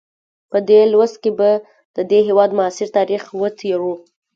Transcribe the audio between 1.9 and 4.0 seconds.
د دې هېواد معاصر تاریخ وڅېړو.